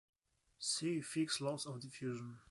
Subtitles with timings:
[0.57, 2.39] See Fick's laws of diffusion.